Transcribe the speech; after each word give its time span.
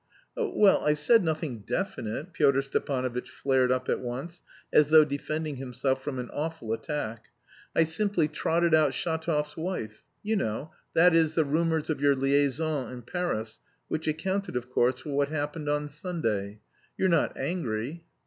"Oh, 0.35 0.51
well, 0.57 0.83
I've 0.83 0.97
said 0.97 1.23
nothing 1.23 1.59
definite," 1.59 2.33
Pyotr 2.33 2.63
Stepanovitch 2.63 3.29
flared 3.29 3.71
up 3.71 3.87
at 3.87 3.99
once, 3.99 4.41
as 4.73 4.89
though 4.89 5.05
defending 5.05 5.57
himself 5.57 6.03
from 6.03 6.17
an 6.17 6.27
awful 6.33 6.73
attack. 6.73 7.25
"I 7.75 7.83
simply 7.83 8.27
trotted 8.27 8.73
out 8.73 8.93
Shatov's 8.95 9.55
wife; 9.55 10.01
you 10.23 10.37
know, 10.37 10.71
that 10.95 11.13
is, 11.13 11.35
the 11.35 11.45
rumours 11.45 11.91
of 11.91 12.01
your 12.01 12.15
liaison 12.15 12.91
in 12.91 13.03
Paris, 13.03 13.59
which 13.89 14.07
accounted, 14.07 14.55
of 14.55 14.71
course, 14.71 15.01
for 15.01 15.09
what 15.09 15.29
happened 15.29 15.69
on 15.69 15.87
Sunday. 15.87 16.61
You're 16.97 17.07
not 17.07 17.37
angry?" 17.37 18.03